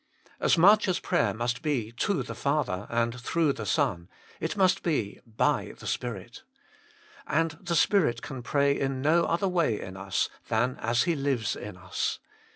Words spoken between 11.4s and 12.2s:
in us.